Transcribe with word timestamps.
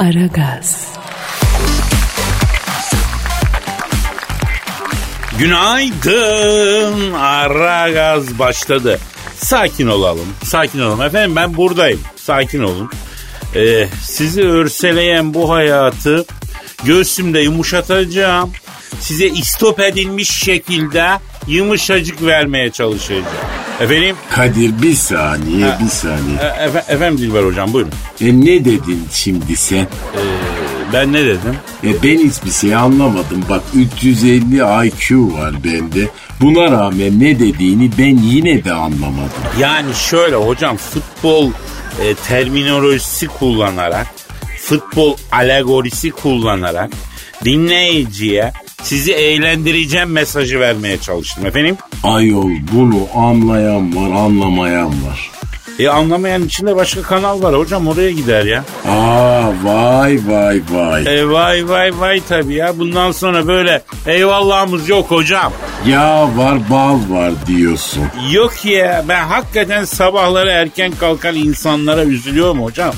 Aragaz. 0.00 0.88
Günaydın. 5.38 7.12
Ara 7.12 7.90
gaz 7.90 8.38
başladı. 8.38 8.98
Sakin 9.36 9.86
olalım. 9.86 10.26
Sakin 10.44 10.80
olalım. 10.80 11.02
Efendim 11.02 11.36
ben 11.36 11.56
buradayım. 11.56 12.00
Sakin 12.16 12.62
olun. 12.62 12.90
Ee, 13.56 13.88
sizi 14.02 14.42
örseleyen 14.42 15.34
bu 15.34 15.50
hayatı 15.50 16.24
göğsümde 16.84 17.40
yumuşatacağım. 17.40 18.52
Size 19.00 19.26
istop 19.26 19.80
edilmiş 19.80 20.30
şekilde 20.30 21.10
yumuşacık 21.46 22.22
vermeye 22.22 22.70
çalışacağım. 22.70 23.24
Efendim? 23.80 24.16
Kadir 24.30 24.82
bir 24.82 24.94
saniye 24.94 25.66
Ha. 25.66 25.78
bir 25.84 25.88
saniye. 25.88 26.36
E, 26.40 26.46
efe- 26.66 26.92
efendim 26.94 27.18
Dilber 27.18 27.42
hocam 27.44 27.72
buyurun. 27.72 27.92
E 28.20 28.26
ne 28.40 28.64
dedin 28.64 29.02
şimdi 29.12 29.56
sen? 29.56 29.86
Ben 30.92 31.12
ne 31.12 31.24
dedim? 31.26 31.56
E 31.84 32.02
ben 32.02 32.18
hiçbir 32.18 32.50
şey 32.50 32.74
anlamadım. 32.74 33.44
Bak 33.50 33.62
350 33.74 34.86
IQ 34.86 35.32
var 35.38 35.54
bende. 35.64 36.08
Buna 36.40 36.70
rağmen 36.70 37.20
ne 37.20 37.38
dediğini 37.38 37.90
ben 37.98 38.18
yine 38.22 38.64
de 38.64 38.72
anlamadım. 38.72 39.30
Yani 39.60 39.94
şöyle 39.94 40.36
hocam 40.36 40.76
futbol 40.76 41.50
e, 42.02 42.14
terminolojisi 42.14 43.26
kullanarak, 43.26 44.06
futbol 44.62 45.16
alegorisi 45.32 46.10
kullanarak 46.10 46.90
dinleyiciye 47.44 48.52
sizi 48.82 49.12
eğlendireceğim 49.12 50.10
mesajı 50.10 50.60
vermeye 50.60 50.98
çalıştım 50.98 51.46
efendim. 51.46 51.76
Ayol 52.04 52.50
bunu 52.72 53.06
anlayan 53.16 53.96
var 53.96 54.10
anlamayan 54.24 54.86
var. 54.88 55.30
E 55.78 55.88
anlamayan 55.88 56.42
için 56.44 56.66
de 56.66 56.76
başka 56.76 57.02
kanal 57.02 57.42
var 57.42 57.54
hocam 57.56 57.88
oraya 57.88 58.10
gider 58.10 58.44
ya. 58.44 58.64
Aa 58.88 59.52
vay 59.64 60.18
vay 60.26 60.60
vay. 60.70 61.18
E 61.20 61.28
vay 61.28 61.68
vay 61.68 62.00
vay 62.00 62.20
tabii 62.28 62.54
ya 62.54 62.78
bundan 62.78 63.12
sonra 63.12 63.46
böyle 63.46 63.82
eyvallahımız 64.06 64.88
yok 64.88 65.10
hocam. 65.10 65.52
Ya 65.86 66.28
var 66.36 66.58
bal 66.70 66.98
var 67.08 67.32
diyorsun. 67.46 68.02
Yok 68.30 68.64
ya 68.64 69.04
ben 69.08 69.24
hakikaten 69.24 69.84
sabahları 69.84 70.50
erken 70.50 70.92
kalkan 71.00 71.34
insanlara 71.34 72.04
üzülüyorum 72.04 72.62
hocam. 72.62 72.94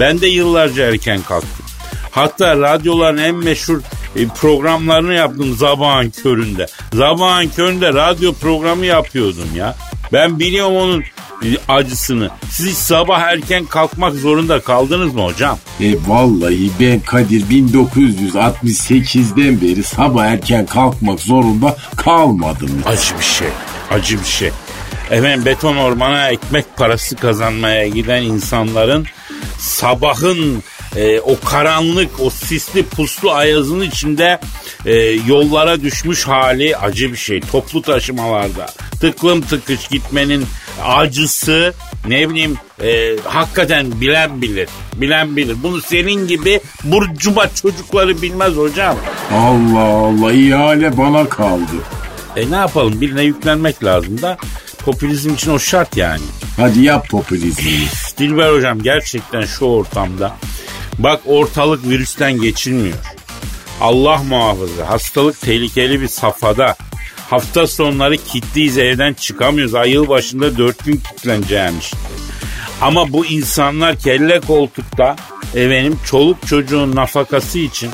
Ben 0.00 0.20
de 0.20 0.26
yıllarca 0.26 0.84
erken 0.84 1.22
kalktım. 1.22 1.64
Hatta 2.10 2.56
radyoların 2.56 3.18
en 3.18 3.34
meşhur 3.34 3.80
e, 4.16 4.26
programlarını 4.26 5.14
yaptım 5.14 5.56
zabağın 5.56 6.10
köründe. 6.10 6.66
Zabağın 6.92 7.48
köründe 7.48 7.88
radyo 7.88 8.32
programı 8.32 8.86
yapıyordum 8.86 9.48
ya. 9.56 9.76
Ben 10.12 10.38
biliyorum 10.38 10.76
onun 10.76 11.04
e, 11.42 11.46
acısını. 11.68 12.30
Siz 12.50 12.66
hiç 12.66 12.76
sabah 12.76 13.20
erken 13.20 13.64
kalkmak 13.64 14.14
zorunda 14.14 14.60
kaldınız 14.60 15.14
mı 15.14 15.24
hocam? 15.24 15.58
E 15.80 15.94
vallahi 16.06 16.70
ben 16.80 17.00
Kadir 17.00 17.42
1968'den 17.42 19.60
beri 19.60 19.82
sabah 19.82 20.24
erken 20.24 20.66
kalkmak 20.66 21.20
zorunda 21.20 21.76
kalmadım. 21.96 22.82
Acı 22.86 23.18
bir 23.18 23.24
şey. 23.24 23.48
Acı 23.90 24.20
bir 24.20 24.28
şey. 24.28 24.50
Efendim 25.10 25.44
beton 25.44 25.76
ormana 25.76 26.28
ekmek 26.28 26.76
parası 26.76 27.16
kazanmaya 27.16 27.88
giden 27.88 28.22
insanların 28.22 29.06
sabahın 29.58 30.62
e, 30.96 31.20
o 31.20 31.40
karanlık, 31.40 32.20
o 32.20 32.30
sisli 32.30 32.86
puslu 32.86 33.32
ayazın 33.32 33.80
içinde 33.80 34.40
e, 34.86 34.94
yollara 35.26 35.80
düşmüş 35.80 36.26
hali 36.26 36.76
acı 36.76 37.12
bir 37.12 37.16
şey. 37.16 37.40
Toplu 37.40 37.82
taşımalarda 37.82 38.66
tıklım 39.00 39.40
tıkış 39.40 39.88
gitmenin 39.88 40.46
acısı 40.84 41.74
ne 42.08 42.30
bileyim 42.30 42.56
e, 42.82 43.16
hakikaten 43.24 44.00
bilen 44.00 44.42
bilir. 44.42 44.68
Bilen 44.96 45.36
bilir. 45.36 45.56
Bunu 45.62 45.80
senin 45.80 46.26
gibi 46.26 46.60
burcuba 46.84 47.46
çocukları 47.62 48.22
bilmez 48.22 48.56
hocam. 48.56 48.96
Allah 49.32 49.80
Allah 49.80 50.32
ihale 50.32 50.96
bana 50.96 51.28
kaldı. 51.28 51.72
E 52.36 52.50
ne 52.50 52.56
yapalım 52.56 53.00
birine 53.00 53.22
yüklenmek 53.22 53.84
lazım 53.84 54.22
da 54.22 54.36
popülizm 54.78 55.34
için 55.34 55.50
o 55.50 55.58
şart 55.58 55.96
yani. 55.96 56.22
Hadi 56.56 56.80
yap 56.80 57.08
popülizmi. 57.08 57.72
Dilber 58.18 58.52
hocam 58.52 58.82
gerçekten 58.82 59.42
şu 59.42 59.64
ortamda 59.64 60.36
bak 61.02 61.20
ortalık 61.26 61.88
virüsten 61.88 62.40
geçilmiyor. 62.40 62.96
Allah 63.80 64.22
muhafaza 64.28 64.88
hastalık 64.88 65.40
tehlikeli 65.40 66.00
bir 66.00 66.08
safhada. 66.08 66.76
Hafta 67.30 67.66
sonları 67.66 68.16
kitliyiz 68.16 68.78
evden 68.78 69.14
çıkamıyoruz. 69.14 69.74
Ay 69.74 69.90
yıl 69.90 70.08
başında 70.08 70.58
dört 70.58 70.84
gün 70.84 70.96
kilitleneceğim 70.96 71.78
işte. 71.80 71.96
Ama 72.80 73.12
bu 73.12 73.26
insanlar 73.26 73.98
kelle 73.98 74.40
koltukta 74.40 75.16
efendim 75.54 75.98
çoluk 76.06 76.46
çocuğun 76.46 76.96
nafakası 76.96 77.58
için 77.58 77.90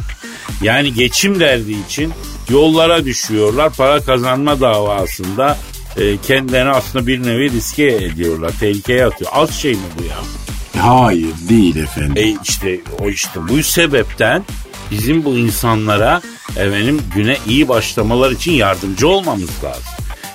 yani 0.63 0.95
geçim 0.95 1.41
derdi 1.41 1.73
için 1.89 2.13
yollara 2.51 3.05
düşüyorlar. 3.05 3.73
Para 3.73 4.01
kazanma 4.01 4.61
davasında 4.61 5.59
e, 5.97 6.17
kendilerini 6.17 6.71
aslında 6.71 7.07
bir 7.07 7.23
nevi 7.23 7.51
riske 7.51 7.87
ediyorlar. 7.87 8.53
Tehlikeye 8.61 9.07
atıyor. 9.07 9.31
Az 9.35 9.55
şey 9.55 9.73
mi 9.73 9.81
bu 9.99 10.05
ya? 10.05 10.46
Hayır 10.81 11.35
değil 11.49 11.77
efendim. 11.77 12.13
E 12.17 12.35
işte 12.45 12.81
o 13.01 13.09
işte 13.09 13.41
bu 13.49 13.63
sebepten 13.63 14.45
bizim 14.91 15.25
bu 15.25 15.37
insanlara 15.39 16.23
efendim 16.57 17.01
güne 17.15 17.37
iyi 17.49 17.69
başlamalar 17.69 18.31
için 18.31 18.53
yardımcı 18.53 19.09
olmamız 19.09 19.65
lazım. 19.65 19.83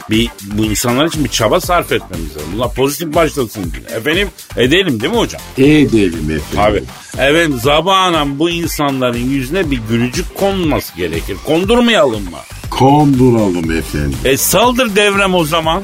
Bir, 0.09 0.29
bu 0.43 0.65
insanlar 0.65 1.05
için 1.05 1.23
bir 1.23 1.29
çaba 1.29 1.61
sarf 1.61 1.91
etmemiz 1.91 2.35
lazım. 2.35 2.49
Bunlar 2.55 2.73
pozitif 2.73 3.15
başlasın 3.15 3.63
güne. 3.73 3.97
Efendim 3.97 4.29
edelim 4.57 5.01
değil 5.01 5.13
mi 5.13 5.19
hocam? 5.19 5.41
Edelim 5.57 6.31
efendim. 6.31 6.59
Abi 6.59 6.83
efendim 7.13 7.59
zabanan 7.63 8.39
bu 8.39 8.49
insanların 8.49 9.29
yüzüne 9.29 9.71
bir 9.71 9.79
gülücük 9.89 10.35
konması 10.35 10.95
gerekir. 10.95 11.37
Kondurmayalım 11.45 12.23
mı? 12.23 12.37
Konduralım 12.69 13.71
efendim. 13.71 14.17
E 14.25 14.37
saldır 14.37 14.95
devrem 14.95 15.33
o 15.33 15.43
zaman. 15.43 15.83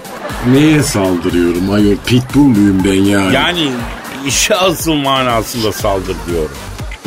Neye 0.51 0.83
saldırıyorum 0.83 1.71
ayol? 1.71 1.95
Pitbull 2.05 2.41
muyum 2.41 2.81
ben 2.85 3.03
yani? 3.03 3.35
Yani 3.35 3.69
işe 4.27 4.55
asıl 4.55 4.93
manasında 4.93 5.71
saldır 5.71 6.15
diyorum. 6.29 6.57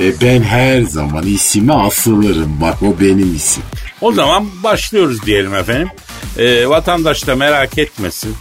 E 0.00 0.20
ben 0.20 0.42
her 0.42 0.82
zaman 0.82 1.26
isime 1.26 1.72
asılırım. 1.72 2.60
Bak 2.60 2.82
o 2.82 3.00
benim 3.00 3.34
isim. 3.36 3.62
O 4.00 4.12
zaman 4.12 4.62
başlıyoruz 4.62 5.26
diyelim 5.26 5.54
efendim. 5.54 5.88
Ee, 6.38 6.68
vatandaş 6.68 7.26
da 7.26 7.36
merak 7.36 7.78
etmesin. 7.78 8.36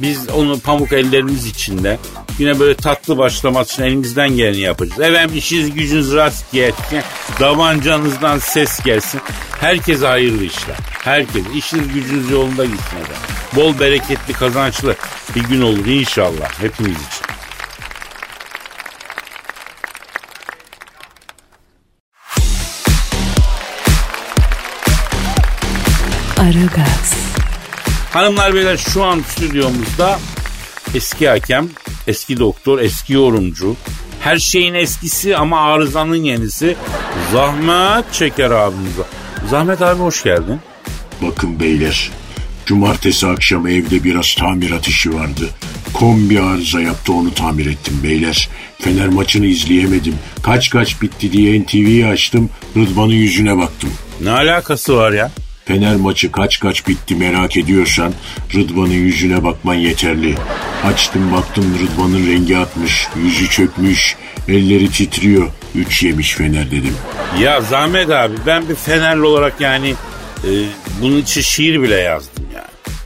Biz 0.00 0.28
onu 0.28 0.60
pamuk 0.60 0.92
ellerimiz 0.92 1.46
içinde 1.46 1.98
yine 2.38 2.58
böyle 2.58 2.74
tatlı 2.74 3.18
başlamak 3.18 3.70
için 3.70 3.82
elimizden 3.82 4.28
geleni 4.28 4.60
yapacağız. 4.60 5.00
Efendim 5.00 5.36
işiniz 5.36 5.74
gücünüz 5.74 6.14
rast 6.14 6.52
gelsin. 6.52 7.00
Davancanızdan 7.40 8.38
ses 8.38 8.82
gelsin. 8.84 9.20
Herkese 9.60 10.06
hayırlı 10.06 10.44
işler. 10.44 10.76
Herkes 11.04 11.42
işiniz 11.54 11.94
gücünüz 11.94 12.30
yolunda 12.30 12.64
gitsin 12.64 12.96
efendim. 12.96 13.22
Bol 13.56 13.80
bereketli 13.80 14.32
kazançlı 14.32 14.96
bir 15.36 15.42
gün 15.42 15.62
olur 15.62 15.86
inşallah 15.86 16.62
hepimiz 16.62 16.96
için. 16.96 17.25
Aragaz. 26.46 27.14
Hanımlar 28.12 28.54
beyler 28.54 28.76
şu 28.76 29.04
an 29.04 29.22
stüdyomuzda 29.28 30.18
eski 30.94 31.28
hakem, 31.28 31.68
eski 32.06 32.38
doktor, 32.38 32.78
eski 32.78 33.12
yorumcu, 33.12 33.76
her 34.20 34.38
şeyin 34.38 34.74
eskisi 34.74 35.36
ama 35.36 35.60
arızanın 35.60 36.16
yenisi 36.16 36.76
Zahmet 37.32 38.12
Çeker 38.12 38.50
abimiz 38.50 38.98
var. 38.98 39.06
Zahmet 39.50 39.82
abi 39.82 40.00
hoş 40.00 40.22
geldin. 40.22 40.60
Bakın 41.22 41.60
beyler. 41.60 42.10
Cumartesi 42.66 43.26
akşam 43.26 43.66
evde 43.66 44.04
biraz 44.04 44.34
tamirat 44.34 44.88
işi 44.88 45.14
vardı. 45.14 45.50
Kombi 45.92 46.40
arıza 46.40 46.80
yaptı 46.80 47.12
onu 47.12 47.34
tamir 47.34 47.66
ettim 47.66 48.00
beyler. 48.02 48.48
Fener 48.80 49.08
maçını 49.08 49.46
izleyemedim. 49.46 50.14
Kaç 50.42 50.70
kaç 50.70 51.02
bitti 51.02 51.32
diye 51.32 51.62
NTV'yi 51.62 52.06
açtım. 52.06 52.50
Rıdvan'ın 52.76 53.12
yüzüne 53.12 53.58
baktım. 53.58 53.90
Ne 54.20 54.30
alakası 54.30 54.96
var 54.96 55.12
ya? 55.12 55.30
Fener 55.66 55.96
maçı 55.96 56.32
kaç 56.32 56.60
kaç 56.60 56.88
bitti 56.88 57.14
merak 57.14 57.56
ediyorsan 57.56 58.12
Rıdvan'ın 58.54 58.90
yüzüne 58.90 59.44
bakman 59.44 59.74
yeterli. 59.74 60.34
Açtım 60.84 61.32
baktım 61.32 61.78
Rıdvan'ın 61.82 62.26
rengi 62.26 62.56
atmış, 62.56 63.08
yüzü 63.16 63.50
çökmüş, 63.50 64.16
elleri 64.48 64.90
titriyor. 64.90 65.50
Üç 65.74 66.02
yemiş 66.02 66.34
Fener 66.34 66.70
dedim. 66.70 66.94
Ya 67.40 67.60
Zahmet 67.60 68.10
abi 68.10 68.34
ben 68.46 68.68
bir 68.68 68.74
Fenerli 68.74 69.22
olarak 69.22 69.60
yani 69.60 69.94
e, 70.44 70.50
bunun 71.02 71.16
için 71.16 71.40
şiir 71.40 71.82
bile 71.82 71.94
yazdım 71.94 72.44
yani. 72.54 72.96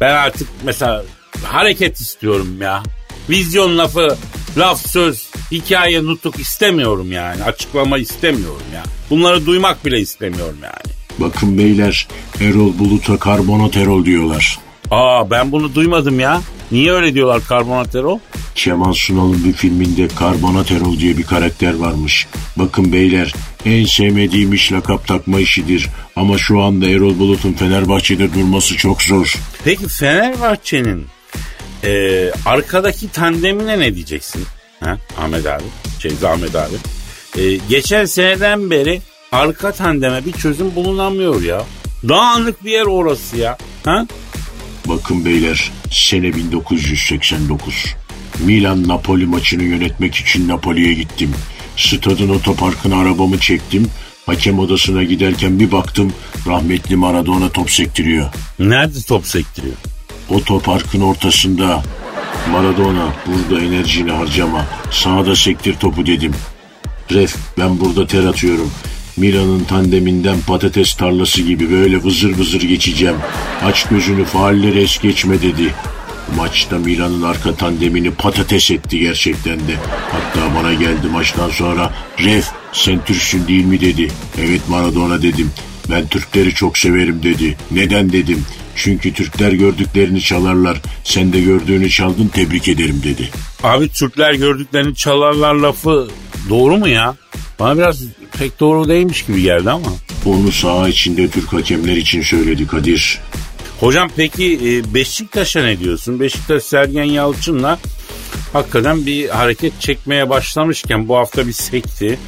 Ben 0.00 0.14
artık 0.14 0.48
mesela 0.64 1.04
hareket 1.44 2.00
istiyorum 2.00 2.62
ya. 2.62 2.82
Vizyon 3.30 3.78
lafı, 3.78 4.16
laf 4.58 4.86
söz, 4.90 5.30
hikaye 5.52 6.04
nutuk 6.04 6.38
istemiyorum 6.40 7.12
yani. 7.12 7.44
Açıklama 7.44 7.98
istemiyorum 7.98 8.66
ya. 8.74 8.82
Bunları 9.10 9.46
duymak 9.46 9.84
bile 9.84 10.00
istemiyorum 10.00 10.58
yani. 10.62 10.94
Bakın 11.18 11.58
beyler 11.58 12.08
Erol 12.40 12.78
Bulut'a 12.78 13.16
karbonat 13.18 13.76
Erol 13.76 14.04
diyorlar. 14.04 14.58
Aa 14.90 15.30
ben 15.30 15.52
bunu 15.52 15.74
duymadım 15.74 16.20
ya. 16.20 16.40
Niye 16.72 16.92
öyle 16.92 17.14
diyorlar 17.14 17.42
karbonatero? 17.48 18.20
Kemal 18.54 18.92
Sunal'ın 18.92 19.44
bir 19.44 19.52
filminde 19.52 20.08
Karbonat 20.08 20.70
Erol 20.70 20.98
diye 20.98 21.18
bir 21.18 21.22
karakter 21.22 21.74
varmış. 21.74 22.26
Bakın 22.56 22.92
beyler 22.92 23.34
en 23.64 23.84
sevmediğim 23.84 24.52
iş 24.52 24.72
lakap 24.72 25.06
takma 25.06 25.40
işidir. 25.40 25.88
Ama 26.16 26.38
şu 26.38 26.62
anda 26.62 26.86
Erol 26.86 27.18
Bulut'un 27.18 27.52
Fenerbahçe'de 27.52 28.34
durması 28.34 28.76
çok 28.76 29.02
zor. 29.02 29.34
Peki 29.64 29.88
Fenerbahçe'nin 29.88 31.06
e, 31.84 32.30
arkadaki 32.46 33.08
tandemine 33.12 33.78
ne 33.78 33.94
diyeceksin? 33.94 34.44
Ha? 34.80 34.98
Ahmet 35.18 35.46
abi, 35.46 35.64
şey 35.98 36.12
Ahmet 36.28 36.54
abi. 36.56 36.74
E, 37.38 37.56
geçen 37.68 38.04
seneden 38.04 38.70
beri 38.70 39.00
arka 39.34 39.72
tandeme 39.72 40.24
bir 40.24 40.32
çözüm 40.32 40.74
bulunamıyor 40.74 41.42
ya. 41.42 41.62
Dağınık 42.08 42.64
bir 42.64 42.70
yer 42.70 42.86
orası 42.86 43.36
ya. 43.36 43.58
Ha? 43.84 44.06
Bakın 44.88 45.24
beyler 45.24 45.70
sene 45.90 46.34
1989. 46.34 47.94
Milan 48.38 48.88
Napoli 48.88 49.26
maçını 49.26 49.62
yönetmek 49.62 50.14
için 50.14 50.48
Napoli'ye 50.48 50.94
gittim. 50.94 51.34
Stadın 51.76 52.28
otoparkına 52.28 52.96
arabamı 52.96 53.38
çektim. 53.38 53.90
Hakem 54.26 54.58
odasına 54.58 55.02
giderken 55.02 55.60
bir 55.60 55.72
baktım 55.72 56.12
rahmetli 56.46 56.96
Maradona 56.96 57.48
top 57.48 57.70
sektiriyor. 57.70 58.30
Nerede 58.58 58.98
top 59.08 59.26
sektiriyor? 59.26 59.74
Otoparkın 60.28 61.00
ortasında. 61.00 61.82
Maradona 62.50 63.14
burada 63.26 63.64
enerjini 63.64 64.10
harcama. 64.10 64.66
Sağda 64.90 65.36
sektir 65.36 65.74
topu 65.74 66.06
dedim. 66.06 66.32
Ref 67.12 67.36
ben 67.58 67.80
burada 67.80 68.06
ter 68.06 68.24
atıyorum. 68.24 68.70
Milan'ın 69.16 69.64
tandeminden 69.64 70.40
patates 70.46 70.94
tarlası 70.94 71.42
gibi 71.42 71.70
böyle 71.70 72.02
vızır 72.02 72.38
vızır 72.38 72.60
geçeceğim. 72.60 73.16
Aç 73.64 73.88
gözünü 73.88 74.24
faalleri 74.24 74.82
es 74.82 74.98
geçme 74.98 75.42
dedi. 75.42 75.74
Maçta 76.36 76.78
Milan'ın 76.78 77.22
arka 77.22 77.54
tandemini 77.54 78.10
patates 78.10 78.70
etti 78.70 78.98
gerçekten 78.98 79.58
de. 79.58 79.76
Hatta 80.12 80.54
bana 80.54 80.74
geldi 80.74 81.06
maçtan 81.12 81.50
sonra 81.50 81.92
Ref 82.18 82.46
sen 82.72 83.04
Türksün 83.04 83.48
değil 83.48 83.64
mi 83.64 83.80
dedi. 83.80 84.08
Evet 84.40 84.60
Maradona 84.68 85.22
dedim. 85.22 85.50
Ben 85.90 86.06
Türkleri 86.06 86.54
çok 86.54 86.78
severim 86.78 87.22
dedi. 87.22 87.56
Neden 87.70 88.12
dedim. 88.12 88.44
Çünkü 88.76 89.12
Türkler 89.12 89.52
gördüklerini 89.52 90.20
çalarlar. 90.20 90.80
Sen 91.04 91.32
de 91.32 91.40
gördüğünü 91.40 91.90
çaldın 91.90 92.28
tebrik 92.28 92.68
ederim 92.68 93.00
dedi. 93.04 93.30
Abi 93.62 93.88
Türkler 93.88 94.34
gördüklerini 94.34 94.94
çalarlar 94.94 95.54
lafı 95.54 96.08
doğru 96.48 96.76
mu 96.76 96.88
ya? 96.88 97.14
Bana 97.64 97.78
biraz 97.78 98.02
pek 98.38 98.60
doğru 98.60 98.88
değilmiş 98.88 99.26
gibi 99.26 99.42
geldi 99.42 99.70
ama. 99.70 99.86
Onu 100.26 100.52
saha 100.52 100.88
içinde 100.88 101.28
Türk 101.28 101.52
hakemler 101.52 101.96
için 101.96 102.22
söyledi 102.22 102.66
Kadir. 102.66 103.20
Hocam 103.80 104.10
peki 104.16 104.60
e, 104.64 104.94
Beşiktaş'a 104.94 105.62
ne 105.62 105.78
diyorsun? 105.78 106.20
Beşiktaş 106.20 106.62
Sergen 106.62 107.04
Yalçın'la 107.04 107.78
hakikaten 108.52 109.06
bir 109.06 109.28
hareket 109.28 109.80
çekmeye 109.80 110.30
başlamışken 110.30 111.08
bu 111.08 111.16
hafta 111.16 111.46
bir 111.46 111.52
sekti. 111.52 112.18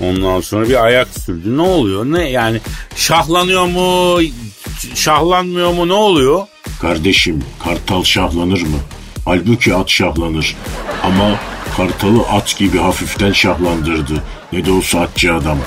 Ondan 0.00 0.40
sonra 0.40 0.68
bir 0.68 0.84
ayak 0.84 1.08
sürdü. 1.08 1.56
Ne 1.56 1.62
oluyor? 1.62 2.04
Ne 2.04 2.30
yani 2.30 2.60
şahlanıyor 2.96 3.66
mu? 3.66 4.18
Şahlanmıyor 4.94 5.72
mu? 5.72 5.88
Ne 5.88 5.92
oluyor? 5.92 6.46
Kardeşim 6.80 7.42
kartal 7.64 8.04
şahlanır 8.04 8.62
mı? 8.62 8.78
Halbuki 9.24 9.74
at 9.74 9.90
şahlanır. 9.90 10.56
Ama 11.02 11.40
kartalı 11.76 12.22
at 12.22 12.58
gibi 12.58 12.78
hafiften 12.78 13.32
şahlandırdı. 13.32 14.22
Ne 14.52 14.64
de 14.64 14.72
olsa 14.72 15.00
atçı 15.00 15.34
adam. 15.34 15.58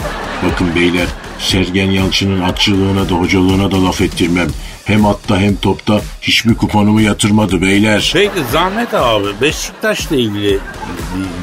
Bakın 0.45 0.75
beyler 0.75 1.07
Sergen 1.39 1.91
Yalçın'ın 1.91 2.41
atçılığına 2.41 3.09
da 3.09 3.13
hocalığına 3.13 3.71
da 3.71 3.83
laf 3.85 4.01
ettirmem. 4.01 4.47
Hem 4.85 5.05
atta 5.05 5.39
hem 5.39 5.55
topta 5.55 6.01
hiçbir 6.21 6.55
kuponumu 6.55 7.01
yatırmadı 7.01 7.61
beyler. 7.61 8.11
Peki 8.13 8.39
Zahmet 8.51 8.93
abi 8.93 9.27
Beşiktaş'la 9.41 10.15
ilgili 10.15 10.59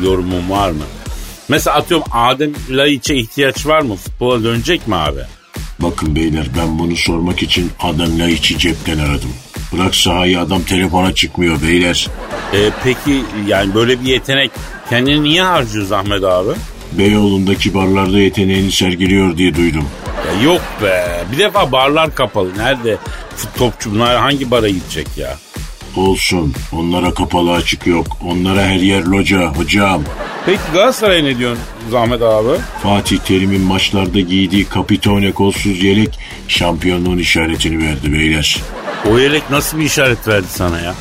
bir 0.01 0.07
yorumun 0.07 0.51
var 0.51 0.71
mı? 0.71 0.83
Mesela 1.49 1.77
atıyorum 1.77 2.07
Adem 2.13 2.51
Laiç'e 2.71 3.15
ihtiyaç 3.15 3.67
var 3.67 3.81
mı? 3.81 3.97
Futbola 3.97 4.45
dönecek 4.45 4.89
mi 4.89 4.97
abi? 4.97 5.21
Bakın 5.79 6.17
beyler 6.17 6.47
ben 6.59 6.79
bunu 6.79 6.97
sormak 6.97 7.43
için 7.43 7.71
Adem 7.81 8.19
Laiç'i 8.19 8.59
cepten 8.59 8.99
aradım. 8.99 9.31
Bırak 9.73 9.95
sahayı 9.95 10.41
adam 10.41 10.63
telefona 10.63 11.15
çıkmıyor 11.15 11.63
beyler. 11.63 12.09
E, 12.53 12.71
peki 12.85 13.23
yani 13.47 13.75
böyle 13.75 14.01
bir 14.01 14.07
yetenek 14.07 14.51
kendini 14.91 15.23
niye 15.23 15.43
harcıyor 15.43 15.87
Zahmet 15.87 16.25
abi? 16.25 16.51
Beyoğlu'ndaki 16.99 17.75
barlarda 17.75 18.19
yeteneğini 18.19 18.73
sergiliyor 18.73 19.37
diye 19.37 19.55
duydum. 19.55 19.85
Ya 20.27 20.43
yok 20.43 20.63
be. 20.83 21.25
Bir 21.33 21.39
defa 21.39 21.73
barlar 21.73 22.15
kapalı. 22.15 22.59
Nerede 22.59 22.97
topçu 23.59 23.91
bunlar 23.95 24.17
hangi 24.17 24.51
bara 24.51 24.69
gidecek 24.69 25.07
ya? 25.17 25.37
Olsun. 25.97 26.55
Onlara 26.73 27.15
kapalı 27.15 27.53
açık 27.53 27.87
yok. 27.87 28.07
Onlara 28.25 28.63
her 28.63 28.77
yer 28.79 29.03
loca 29.03 29.47
hocam. 29.47 30.03
Peki 30.47 30.61
Galatasaray'a 30.73 31.23
ne 31.23 31.39
diyorsun 31.39 31.63
Zahmet 31.91 32.23
abi? 32.23 32.49
Fatih 32.83 33.19
Terim'in 33.19 33.61
maçlarda 33.61 34.21
giydiği 34.21 34.65
kapitone 34.65 35.33
kolsuz 35.33 35.83
yelek 35.83 36.19
şampiyonluğun 36.49 37.19
işaretini 37.19 37.85
verdi 37.87 38.13
beyler. 38.13 38.57
O 39.13 39.19
yelek 39.19 39.51
nasıl 39.51 39.79
bir 39.79 39.85
işaret 39.85 40.29
verdi 40.29 40.47
sana 40.51 40.81
ya? 40.81 40.95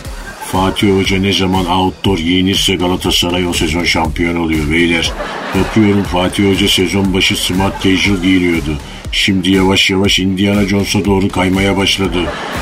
Fatih 0.55 0.97
Hoca 0.97 1.17
ne 1.17 1.33
zaman 1.33 1.65
outdoor 1.65 2.17
giyinirse 2.17 2.75
Galatasaray 2.75 3.47
o 3.47 3.53
sezon 3.53 3.83
şampiyon 3.83 4.35
oluyor 4.35 4.71
beyler. 4.71 5.11
Bakıyorum 5.55 6.03
Fatih 6.03 6.49
Hoca 6.49 6.67
sezon 6.67 7.13
başı 7.13 7.35
smart 7.35 7.83
casual 7.83 8.17
giyiniyordu. 8.17 8.77
Şimdi 9.11 9.51
yavaş 9.51 9.89
yavaş 9.89 10.19
Indiana 10.19 10.65
Jones'a 10.65 11.05
doğru 11.05 11.29
kaymaya 11.29 11.77
başladı. 11.77 12.17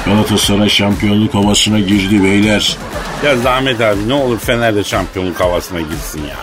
Galatasaray 0.05 0.69
şampiyonluk 0.69 1.33
havasına 1.33 1.79
girdi 1.79 2.23
beyler. 2.23 2.77
Ya 3.25 3.37
Zahmet 3.37 3.81
abi 3.81 4.09
ne 4.09 4.13
olur 4.13 4.39
Fener'de 4.39 4.83
şampiyonluk 4.83 5.39
havasına 5.39 5.81
girsin 5.81 6.21
ya. 6.21 6.39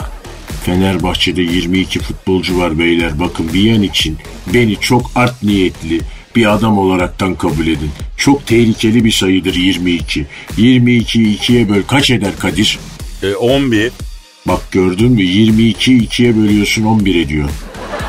Fenerbahçe'de 0.65 1.43
22 1.43 1.99
futbolcu 1.99 2.59
var 2.59 2.79
beyler. 2.79 3.21
Bakın 3.21 3.53
bir 3.53 3.63
yan 3.63 3.83
için 3.83 4.19
beni 4.55 4.77
çok 4.77 5.11
art 5.15 5.43
niyetli 5.43 6.01
bir 6.37 6.53
adam 6.53 6.79
olaraktan 6.79 7.35
kabul 7.35 7.67
edin. 7.67 7.91
Çok 8.17 8.47
tehlikeli 8.47 9.05
bir 9.05 9.13
sayıdır 9.13 9.55
22. 9.55 10.27
22'yi 10.57 11.35
ikiye 11.35 11.69
böl 11.69 11.83
kaç 11.83 12.11
eder 12.11 12.33
Kadir? 12.39 12.79
E, 13.23 13.35
11. 13.35 13.93
Bak 14.49 14.61
gördün 14.73 15.13
mü 15.13 15.23
22'yi 15.23 16.03
ikiye 16.03 16.37
bölüyorsun 16.37 16.85
11 16.85 17.15
ediyor. 17.15 17.49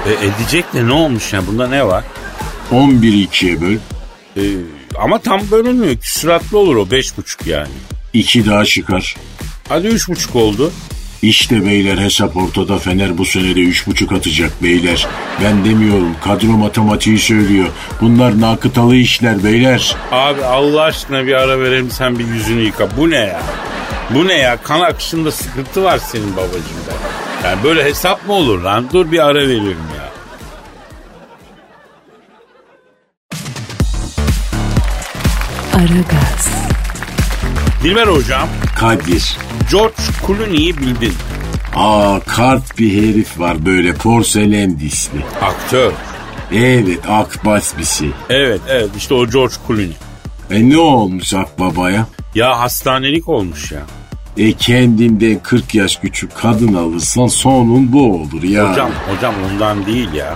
E, 0.06 0.26
edecek 0.26 0.74
de 0.74 0.88
ne 0.88 0.92
olmuş 0.92 1.34
ya 1.34 1.48
bunda 1.48 1.68
ne 1.68 1.88
var? 1.88 2.04
11'i 2.72 3.22
ikiye 3.22 3.62
böl. 3.62 3.78
E, 4.38 4.42
ama 5.00 5.18
tam 5.18 5.42
bölünmüyor. 5.52 5.96
Küsuratlı 5.96 6.58
olur 6.58 6.76
o 6.76 6.84
5,5 6.84 7.50
yani. 7.50 7.74
2 8.14 8.46
daha 8.46 8.66
çıkar. 8.66 9.16
Hadi 9.70 9.88
3,5 9.88 10.38
oldu. 10.38 10.72
İşte 11.22 11.66
beyler 11.66 11.98
hesap 11.98 12.38
ortada 12.38 12.78
Fener 12.78 13.18
bu 13.18 13.26
senede 13.26 13.60
3.5 13.60 14.18
atacak 14.18 14.64
beyler. 14.64 15.08
Ben 15.44 15.66
demiyorum 15.66 16.16
kadro 16.24 16.48
matematiği 16.48 17.20
söylüyor. 17.20 17.68
Bunlar 18.02 18.42
nakıtalı 18.42 18.96
işler 18.96 19.44
beyler. 19.44 19.96
Abi 20.12 20.44
Allah 20.46 20.82
aşkına 20.82 21.26
bir 21.26 21.34
ara 21.34 21.60
verelim 21.60 21.92
sen 21.92 22.20
bir 22.20 22.28
yüzünü 22.28 22.62
yıka. 22.62 22.88
Bu 22.98 23.10
ne 23.10 23.16
ya? 23.16 23.42
Bu 24.10 24.28
ne 24.28 24.34
ya? 24.34 24.58
Kan 24.64 24.82
akışında 24.82 25.32
sıkıntı 25.32 25.84
var 25.84 25.98
senin 25.98 26.36
babacığım 26.36 26.62
da. 26.88 27.48
Yani 27.48 27.64
böyle 27.64 27.84
hesap 27.84 28.28
mı 28.28 28.34
olur 28.34 28.62
lan? 28.62 28.86
Dur 28.94 29.12
bir 29.12 29.26
ara 29.26 29.40
veriyorum 29.42 29.88
ya. 29.98 30.12
Aragaz, 35.74 36.31
Dilber 37.84 38.08
hocam, 38.08 38.50
Kadir. 38.80 39.38
George 39.72 39.94
Clooney'i 40.28 40.78
bildin. 40.78 41.14
Aa 41.76 42.20
kart 42.20 42.80
bir 42.80 42.92
herif 43.04 43.40
var 43.40 43.66
böyle 43.66 43.94
porselen 43.94 44.80
dişli. 44.80 45.20
Aktör. 45.42 45.92
Evet 46.54 47.00
akbas 47.10 47.78
bir 47.78 47.84
şey. 47.84 48.10
Evet 48.30 48.62
evet 48.70 48.90
işte 48.98 49.14
o 49.14 49.30
George 49.30 49.54
Clooney. 49.68 49.92
E 50.52 50.70
ne 50.70 50.78
olmuş 50.78 51.34
akbabaya? 51.34 52.08
Ya 52.36 52.60
hastanelik 52.60 53.30
olmuş 53.30 53.72
ya. 53.72 53.82
E 54.38 54.54
kendinden 54.54 55.40
40 55.44 55.76
yaş 55.76 55.96
küçük 55.98 56.36
kadın 56.36 56.74
alırsan 56.74 57.28
sonun 57.28 57.94
bu 57.94 58.14
olur 58.16 58.44
ya. 58.44 58.72
Hocam 58.72 58.92
hocam 59.16 59.34
ondan 59.52 59.86
değil 59.86 60.14
ya. 60.14 60.36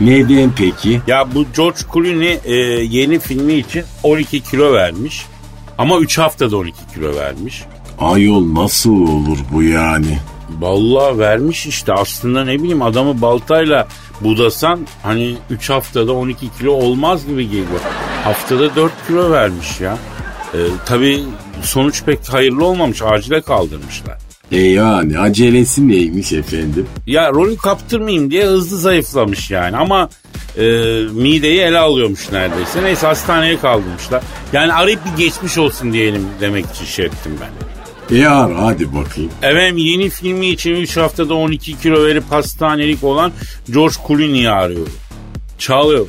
Neden 0.00 0.50
peki? 0.56 1.00
Ya 1.06 1.34
bu 1.34 1.46
George 1.56 1.78
Clooney 1.94 2.38
e, 2.44 2.54
yeni 2.84 3.18
filmi 3.18 3.54
için 3.54 3.84
12 4.02 4.40
kilo 4.40 4.72
vermiş. 4.72 5.26
Ama 5.78 5.98
3 5.98 6.18
haftada 6.18 6.56
12 6.56 6.76
kilo 6.94 7.14
vermiş. 7.16 7.64
Ayol 8.00 8.54
nasıl 8.54 8.90
olur 8.90 9.38
bu 9.52 9.62
yani? 9.62 10.18
Vallahi 10.60 11.18
vermiş 11.18 11.66
işte 11.66 11.92
aslında 11.92 12.44
ne 12.44 12.58
bileyim 12.58 12.82
adamı 12.82 13.22
baltayla 13.22 13.88
budasan 14.20 14.80
hani 15.02 15.34
3 15.50 15.70
haftada 15.70 16.12
12 16.12 16.56
kilo 16.58 16.72
olmaz 16.72 17.26
gibi 17.26 17.44
geliyor. 17.46 17.80
Haftada 18.24 18.76
4 18.76 18.92
kilo 19.06 19.30
vermiş 19.30 19.80
ya. 19.80 19.98
Ee, 20.54 20.58
tabii 20.86 21.24
sonuç 21.62 22.02
pek 22.04 22.32
hayırlı 22.32 22.64
olmamış 22.64 23.02
acile 23.02 23.40
kaldırmışlar. 23.40 24.18
E 24.52 24.60
yani 24.60 25.18
acelesi 25.18 25.88
neymiş 25.88 26.32
efendim? 26.32 26.86
Ya 27.06 27.32
rolü 27.32 27.56
kaptırmayayım 27.56 28.30
diye 28.30 28.44
hızlı 28.46 28.78
zayıflamış 28.78 29.50
yani 29.50 29.76
ama 29.76 30.08
e, 30.58 30.62
mideyi 31.12 31.60
ele 31.60 31.78
alıyormuş 31.78 32.32
neredeyse. 32.32 32.82
Neyse 32.82 33.06
hastaneye 33.06 33.58
kaldırmışlar. 33.58 34.22
Yani 34.52 34.72
arayıp 34.72 35.00
bir 35.04 35.24
geçmiş 35.24 35.58
olsun 35.58 35.92
diyelim 35.92 36.26
demek 36.40 36.66
için 36.66 36.84
şey 36.84 37.06
ettim 37.06 37.32
ben. 37.40 37.50
Ara 38.46 38.64
hadi 38.66 38.94
bakayım. 38.94 39.30
Efendim 39.42 39.76
yeni 39.76 40.10
filmi 40.10 40.46
için 40.48 40.74
3 40.74 40.96
haftada 40.96 41.34
12 41.34 41.78
kilo 41.78 42.06
verip 42.06 42.24
hastanelik 42.30 43.04
olan 43.04 43.32
George 43.70 43.94
Clooney'i 44.08 44.50
arıyorum. 44.50 44.92
Çalıyor. 45.58 46.06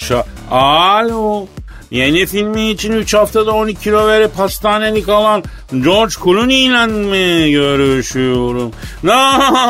Ça 0.00 0.24
Alo. 0.50 1.46
Yeni 1.90 2.26
filmi 2.26 2.70
için 2.70 2.92
3 2.92 3.14
haftada 3.14 3.52
12 3.52 3.80
kilo 3.80 4.08
verip 4.08 4.38
hastanelik 4.38 5.08
alan 5.08 5.44
George 5.84 6.14
Clooney 6.24 6.66
ile 6.66 6.86
mi 6.86 7.52
görüşüyorum? 7.52 8.70
Ne 9.02 9.12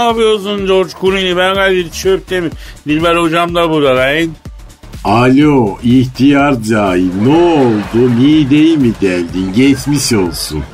yapıyorsun 0.03 0.67
George 0.67 0.91
Clooney? 1.01 1.37
Ben 1.37 1.55
Kadir 1.55 1.91
Çöptemir. 1.91 2.53
Dilber 2.89 3.17
hocam 3.17 3.55
da 3.55 3.71
burada 3.71 3.97
lan. 3.97 4.31
Alo 5.05 5.79
ihtiyar 5.83 6.63
cahil 6.63 7.11
ne 7.23 7.37
oldu 7.37 8.09
mideyi 8.21 8.77
mi 8.77 8.93
deldin 9.01 9.53
geçmiş 9.57 10.13
olsun. 10.13 10.65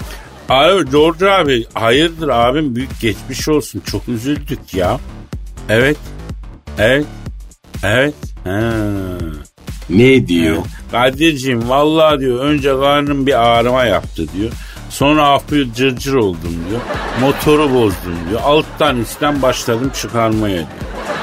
Alo 0.48 0.84
George 0.84 1.26
abi 1.26 1.66
hayırdır 1.74 2.28
abim 2.28 2.76
büyük 2.76 3.00
geçmiş 3.00 3.48
olsun 3.48 3.82
çok 3.90 4.08
üzüldük 4.08 4.74
ya. 4.74 5.00
Evet. 5.68 5.96
Evet. 6.78 7.06
Evet. 7.82 8.14
Ha. 8.44 8.60
Ne 9.90 10.28
diyor? 10.28 10.56
Kadir'cim 10.90 11.68
vallahi 11.68 12.20
diyor 12.20 12.44
önce 12.44 12.68
karnım 12.68 13.26
bir 13.26 13.46
ağrıma 13.46 13.84
yaptı 13.84 14.26
diyor. 14.36 14.52
Sonra 14.90 15.28
hafif 15.28 15.74
cırcır 15.74 16.14
oldum 16.14 16.56
diyor. 16.68 16.80
Motoru 17.20 17.74
bozdum 17.74 18.16
diyor. 18.30 18.40
Alttan 18.44 19.00
üstten 19.00 19.42
başladım 19.42 19.90
çıkarmaya 19.94 20.56
diyor. 20.56 20.66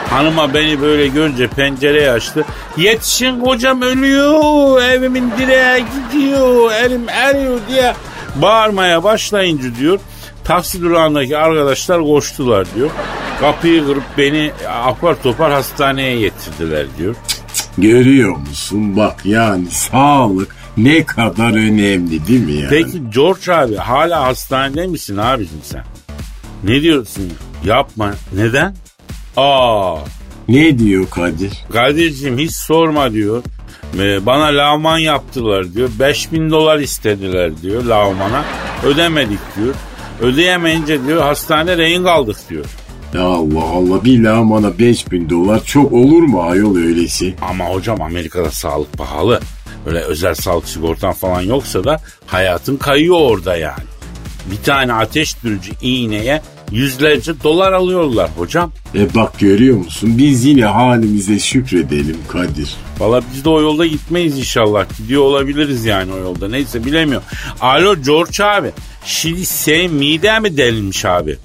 Hanıma 0.10 0.54
beni 0.54 0.82
böyle 0.82 1.08
görünce 1.08 1.48
pencereye 1.48 2.12
açtı. 2.12 2.46
Yetişin 2.78 3.42
kocam 3.42 3.82
ölüyor. 3.82 4.82
Evimin 4.82 5.32
direğe 5.38 5.80
gidiyor. 5.80 6.72
Elim 6.72 7.10
eriyor 7.10 7.60
diye 7.70 7.94
bağırmaya 8.36 9.04
başlayınca 9.04 9.76
diyor. 9.80 10.00
Taksi 10.44 10.82
durağındaki 10.82 11.38
arkadaşlar 11.38 12.02
koştular 12.02 12.68
diyor. 12.76 12.90
Kapıyı 13.40 13.86
kırıp 13.86 14.04
beni 14.18 14.52
apar 14.86 15.24
topar 15.24 15.52
hastaneye 15.52 16.20
getirdiler 16.20 16.86
diyor. 16.98 17.16
Görüyor 17.78 18.36
musun 18.38 18.98
bak 18.98 19.26
yani 19.26 19.66
sağlık 19.72 20.56
ne 20.78 21.06
kadar 21.06 21.50
önemli 21.52 22.28
değil 22.28 22.46
mi 22.46 22.52
yani? 22.54 22.68
Peki 22.70 23.02
George 23.14 23.52
abi 23.54 23.76
hala 23.76 24.24
hastanede 24.24 24.88
misin 24.88 25.18
abicim 25.18 25.60
sen? 25.64 25.84
Ne 26.64 26.82
diyorsun? 26.82 27.34
Yapma. 27.66 28.14
Neden? 28.36 28.76
Aa, 29.38 29.96
Ne 30.50 30.80
diyor 30.80 31.10
Kadir? 31.10 31.52
Kadir'cim 31.74 32.38
hiç 32.38 32.52
sorma 32.52 33.12
diyor. 33.12 33.44
Ee, 34.00 34.26
Bana 34.26 34.44
lavman 34.46 34.98
yaptılar 34.98 35.74
diyor. 35.74 35.90
5000 36.00 36.50
dolar 36.52 36.80
istediler 36.80 37.62
diyor 37.62 37.84
lavmana. 37.84 38.44
Ödemedik 38.84 39.40
diyor. 39.56 39.76
Ödeyemeyince 40.22 41.08
diyor 41.08 41.22
hastanede 41.24 41.78
rehin 41.78 42.04
kaldık 42.04 42.38
diyor. 42.50 42.66
Ya 43.14 43.22
Allah 43.22 43.64
Allah 43.64 44.06
bir 44.06 44.24
lamana 44.24 44.80
5000 44.80 45.30
dolar 45.30 45.64
çok 45.64 45.94
olur 45.94 46.22
mu 46.24 46.42
ayol 46.42 46.76
öylesi? 46.78 47.36
Ama 47.42 47.66
hocam 47.66 48.02
Amerika'da 48.02 48.52
sağlık 48.52 48.94
pahalı. 48.94 49.40
Öyle 49.86 50.00
özel 50.00 50.36
sağlık 50.36 50.68
sigortan 50.68 51.14
falan 51.14 51.42
yoksa 51.42 51.84
da 51.84 52.02
hayatın 52.26 52.78
kayıyor 52.78 53.18
orada 53.20 53.56
yani. 53.58 53.84
Bir 54.52 54.64
tane 54.64 54.94
ateş 54.94 55.44
durucu 55.44 55.72
iğneye 55.82 56.42
yüzlerce 56.72 57.44
dolar 57.44 57.72
alıyorlar 57.72 58.30
hocam. 58.38 58.72
E 58.96 59.16
bak 59.16 59.40
görüyor 59.40 59.78
musun 59.78 60.18
biz 60.18 60.46
yine 60.46 60.66
halimize 60.66 61.40
şükredelim 61.40 62.18
Kadir. 62.28 62.76
Valla 63.00 63.22
biz 63.34 63.46
de 63.46 63.50
o 63.50 63.62
yolda 63.62 63.86
gitmeyiz 63.86 64.38
inşallah. 64.38 64.86
Gidiyor 64.98 65.22
olabiliriz 65.22 65.86
yani 65.86 66.14
o 66.14 66.18
yolda. 66.18 66.48
Neyse 66.50 66.86
bilemiyorum. 66.86 67.28
Alo 67.62 67.96
George 68.02 68.44
abi. 68.44 68.72
Şimdi 69.06 69.46
senin 69.46 69.94
mide 69.94 70.40
mi 70.40 70.58
delinmiş 70.58 71.06
abi? 71.06 71.38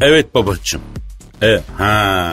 Evet 0.00 0.34
babacığım. 0.34 0.80
Evet. 1.42 1.62
Ha. 1.78 2.32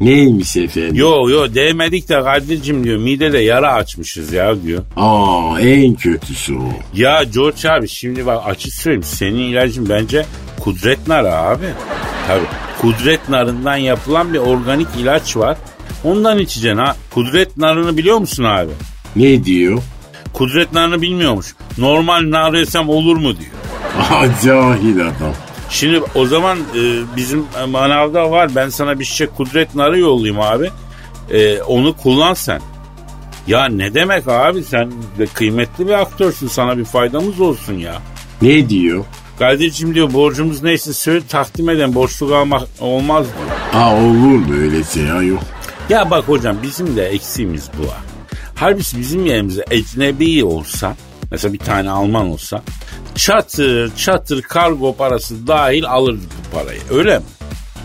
Neymiş 0.00 0.56
efendim? 0.56 0.94
Yo 0.94 1.28
yo 1.28 1.54
değmedik 1.54 2.08
de 2.08 2.22
Kadir'cim 2.22 2.84
diyor. 2.84 2.98
Midede 2.98 3.38
yara 3.38 3.72
açmışız 3.72 4.32
ya 4.32 4.62
diyor. 4.62 4.82
Aa 4.96 5.60
en 5.60 5.94
kötüsü 5.94 6.54
o. 6.54 6.68
Ya 6.94 7.22
George 7.34 7.68
abi 7.68 7.88
şimdi 7.88 8.26
bak 8.26 8.42
açık 8.46 8.72
söyleyeyim. 8.74 9.02
Senin 9.02 9.38
ilacın 9.38 9.88
bence 9.88 10.26
kudret 10.60 11.08
narı 11.08 11.34
abi. 11.34 11.66
Tabii. 12.28 12.46
Kudret 12.80 13.28
narından 13.28 13.76
yapılan 13.76 14.32
bir 14.34 14.38
organik 14.38 14.88
ilaç 14.98 15.36
var. 15.36 15.56
Ondan 16.04 16.38
içeceksin 16.38 16.78
ha. 16.78 16.96
Kudret 17.10 17.56
narını 17.56 17.96
biliyor 17.96 18.18
musun 18.18 18.44
abi? 18.44 18.70
Ne 19.16 19.44
diyor? 19.44 19.82
Kudret 20.32 20.72
narını 20.72 21.02
bilmiyormuş. 21.02 21.46
Normal 21.78 22.30
nar 22.30 22.52
yesem 22.54 22.88
olur 22.88 23.16
mu 23.16 23.32
diyor. 23.38 23.52
Aa 24.10 24.26
cahil 24.44 25.00
adam. 25.00 25.34
Şimdi 25.70 26.02
o 26.14 26.26
zaman 26.26 26.58
e, 26.58 26.82
bizim 27.16 27.44
manavda 27.68 28.30
var. 28.30 28.54
Ben 28.56 28.68
sana 28.68 29.00
bir 29.00 29.04
şişe 29.04 29.26
kudret 29.26 29.74
narı 29.74 29.98
yollayayım 29.98 30.40
abi. 30.40 30.70
E, 31.30 31.62
onu 31.62 31.96
kullan 31.96 32.34
sen. 32.34 32.60
Ya 33.46 33.66
ne 33.66 33.94
demek 33.94 34.28
abi 34.28 34.62
sen 34.62 34.92
de 35.18 35.26
kıymetli 35.26 35.86
bir 35.86 35.92
aktörsün. 35.92 36.48
Sana 36.48 36.78
bir 36.78 36.84
faydamız 36.84 37.40
olsun 37.40 37.74
ya. 37.74 38.02
Ne 38.42 38.68
diyor? 38.68 39.04
Kadir'cim 39.38 39.94
diyor 39.94 40.12
borcumuz 40.12 40.62
neyse 40.62 40.92
söyle 40.92 41.26
takdim 41.28 41.70
eden 41.70 41.94
borçluk 41.94 42.32
almak 42.32 42.68
olmaz 42.80 43.26
diyor. 43.26 43.82
Aa 43.84 43.96
olur 43.96 44.38
mu 44.38 44.54
öylesi 44.60 45.00
ya 45.00 45.22
yok. 45.22 45.42
Ya 45.88 46.10
bak 46.10 46.28
hocam 46.28 46.56
bizim 46.62 46.96
de 46.96 47.06
eksiğimiz 47.06 47.68
bu. 47.78 47.86
Halbuki 48.54 48.98
bizim 48.98 49.26
yerimize 49.26 49.64
ecnebi 49.70 50.44
olsa 50.44 50.96
mesela 51.30 51.52
bir 51.52 51.58
tane 51.58 51.90
Alman 51.90 52.26
olsa 52.26 52.62
çatır 53.14 53.96
çatır 53.96 54.42
kargo 54.42 54.96
parası 54.96 55.46
dahil 55.46 55.84
alırdı 55.84 56.24
bu 56.38 56.56
parayı 56.58 56.80
öyle 56.90 57.18
mi? 57.18 57.24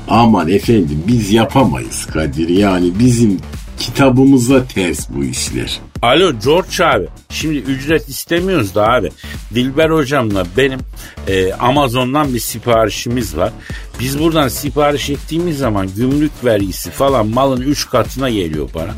Aman 0.10 0.50
efendim 0.50 1.04
biz 1.08 1.32
yapamayız 1.32 2.06
Kadir. 2.06 2.50
Yani 2.50 3.00
bizim 3.00 3.40
kitabımıza 3.80 4.66
ters 4.68 5.10
bu 5.10 5.24
işler. 5.24 5.80
Alo 6.02 6.32
George 6.46 6.84
abi. 6.84 7.08
Şimdi 7.30 7.58
ücret 7.58 8.10
istemiyoruz 8.10 8.76
da 8.76 8.92
abi. 8.92 9.12
Dilber 9.54 9.90
hocamla 9.90 10.46
benim 10.58 10.80
e, 11.28 11.54
Amazon'dan 11.54 12.34
bir 12.34 12.40
siparişimiz 12.40 13.38
var. 13.38 13.52
Biz 14.00 14.20
buradan 14.20 14.48
sipariş 14.48 15.10
ettiğimiz 15.10 15.58
zaman 15.58 15.88
gümrük 15.96 16.46
vergisi 16.46 16.92
falan 16.92 17.28
malın 17.28 17.62
3 17.62 17.90
katına 17.90 18.30
geliyor 18.30 18.70
para. 18.70 18.94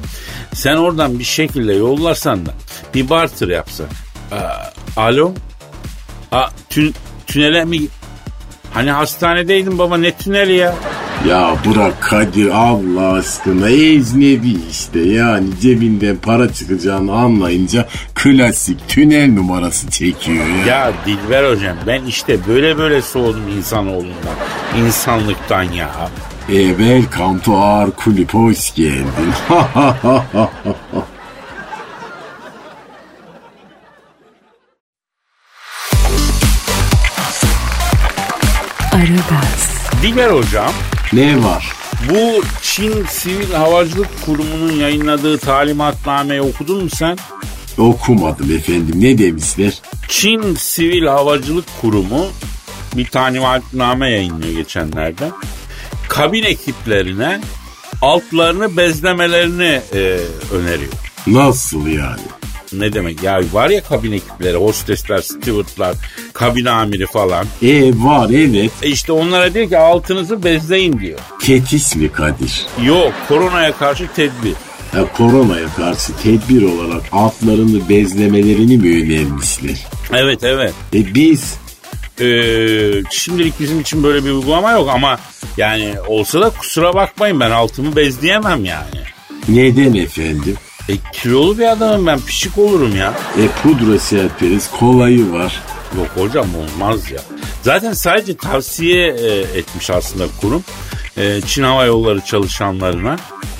Sen 0.53 0.75
oradan 0.75 1.19
bir 1.19 1.23
şekilde 1.23 1.73
yollarsan 1.73 2.45
da 2.45 2.53
bir 2.93 3.09
barter 3.09 3.47
yapsan. 3.47 3.87
Aa, 4.31 4.71
alo? 5.01 5.33
Aa, 6.31 6.47
tün, 6.69 6.93
tünele 7.27 7.65
mi? 7.65 7.79
Hani 8.73 8.91
hastanedeydin 8.91 9.77
baba 9.77 9.97
ne 9.97 10.11
tüneli 10.11 10.53
ya? 10.53 10.75
Ya 11.27 11.55
bırak 11.65 12.01
Kadir 12.01 12.49
Allah 12.49 13.13
aşkına 13.13 13.69
ecnebi 13.69 14.55
işte 14.71 14.99
yani 14.99 15.47
cebinden 15.61 16.17
para 16.17 16.53
çıkacağını 16.53 17.13
anlayınca 17.13 17.87
klasik 18.15 18.89
tünel 18.89 19.33
numarası 19.33 19.89
çekiyor 19.89 20.45
ya. 20.47 20.65
Ya 20.65 20.93
Dilber 21.05 21.51
hocam 21.51 21.77
ben 21.87 22.03
işte 22.03 22.37
böyle 22.47 22.77
böyle 22.77 23.01
soğudum 23.01 23.47
insanoğlundan, 23.57 24.35
insanlıktan 24.85 25.63
ya. 25.63 25.89
E, 26.49 26.67
welcome 26.67 27.39
to 27.41 27.51
our 27.53 27.91
kulüp 27.91 28.33
hoş 28.33 28.75
geldin. 28.75 29.33
Dilber 40.01 40.29
hocam 40.29 40.71
ne 41.13 41.43
var? 41.43 41.77
bu 42.09 42.43
Çin 42.61 43.05
Sivil 43.09 43.51
Havacılık 43.53 44.07
Kurumu'nun 44.25 44.71
yayınladığı 44.71 45.37
talimatnameyi 45.37 46.41
okudun 46.41 46.83
mu 46.83 46.89
sen? 46.89 47.17
Okumadım 47.77 48.51
efendim 48.51 48.95
ne 48.95 49.17
demişler? 49.17 49.81
Çin 50.07 50.55
Sivil 50.55 51.05
Havacılık 51.05 51.65
Kurumu 51.81 52.25
bir 52.97 53.05
talimatname 53.05 54.11
yayınlıyor 54.11 54.53
geçenlerde. 54.53 55.29
Kabin 56.09 56.43
ekiplerine 56.43 57.41
altlarını 58.01 58.77
bezlemelerini 58.77 59.81
e, 59.93 60.19
öneriyor. 60.51 60.91
Nasıl 61.27 61.87
yani? 61.87 62.21
Ne 62.73 62.93
demek 62.93 63.23
ya 63.23 63.41
var 63.53 63.69
ya 63.69 63.83
kabin 63.83 64.11
ekipleri 64.11 64.57
hostesler, 64.57 65.21
stewardlar, 65.21 65.95
kabin 66.33 66.65
amiri 66.65 67.05
falan. 67.05 67.45
E 67.61 67.89
var 67.89 68.29
evet. 68.29 68.71
E 68.81 68.89
işte 68.89 69.11
onlara 69.11 69.53
diyor 69.53 69.69
ki 69.69 69.77
altınızı 69.77 70.43
bezleyin 70.43 70.99
diyor. 70.99 71.19
Tetis 71.41 71.95
mi 71.95 72.11
Kadir? 72.11 72.65
Yok 72.85 73.13
koronaya 73.27 73.77
karşı 73.77 74.07
tedbir. 74.15 74.53
Ya 74.95 75.05
koronaya 75.17 75.67
karşı 75.75 76.13
tedbir 76.23 76.61
olarak 76.61 77.01
altlarını 77.11 77.89
bezlemelerini 77.89 78.77
mi 78.77 79.03
önermişler? 79.03 79.85
Evet 80.13 80.43
evet. 80.43 80.73
E 80.93 81.13
biz 81.15 81.55
Ee, 82.21 83.03
şimdilik 83.11 83.59
bizim 83.59 83.79
için 83.79 84.03
böyle 84.03 84.25
bir 84.25 84.31
uygulama 84.31 84.71
yok 84.71 84.89
ama 84.89 85.19
yani 85.57 85.93
olsa 86.07 86.41
da 86.41 86.49
kusura 86.49 86.93
bakmayın 86.93 87.39
ben 87.39 87.51
altımı 87.51 87.95
bezleyemem 87.95 88.65
yani. 88.65 89.01
Neden 89.49 89.93
efendim? 89.93 90.55
E 90.89 90.93
kilolu 91.13 91.57
bir 91.57 91.71
adamım 91.71 92.05
ben 92.05 92.19
pişik 92.19 92.57
olurum 92.57 92.95
ya. 92.95 93.13
E 93.37 93.47
pudra 93.63 93.99
serperiz 93.99 94.71
kolayı 94.71 95.31
var. 95.31 95.61
Yok 95.97 96.07
hocam 96.15 96.47
olmaz 96.55 97.11
ya. 97.11 97.19
Zaten 97.61 97.93
sadece 97.93 98.37
tavsiye 98.37 99.07
e, 99.07 99.57
etmiş 99.59 99.89
aslında 99.89 100.23
kurum. 100.41 100.63
E, 101.17 101.41
Çin 101.41 101.63
Hava 101.63 101.85
Yolları 101.85 102.21
çalışanlarına 102.21 103.15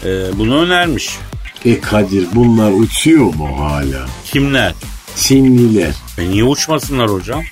e, 0.06 0.38
bunu 0.38 0.62
önermiş. 0.62 1.18
E 1.66 1.82
Kadir 1.82 2.28
bunlar 2.36 2.72
uçuyor 2.72 3.34
mu 3.34 3.60
hala? 3.60 4.06
Kimler? 4.26 4.74
Çinliler. 5.16 5.94
E 6.18 6.30
niye 6.30 6.44
uçmasınlar 6.44 7.10
hocam? 7.10 7.44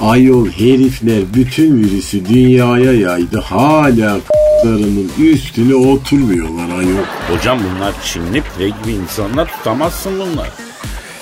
Ayol 0.00 0.46
herifler 0.48 1.34
bütün 1.34 1.78
virüsü 1.78 2.26
dünyaya 2.26 2.92
yaydı. 2.92 3.40
Hala 3.40 4.18
k***larının 4.62 5.12
üstüne 5.18 5.74
oturmuyorlar 5.74 6.78
ayol. 6.78 7.04
Hocam 7.28 7.58
bunlar 7.64 7.94
Çinli 8.04 8.42
pire 8.42 8.68
gibi 8.68 8.92
insanlar 8.92 9.56
tutamazsın 9.56 10.12
bunlar. 10.18 10.48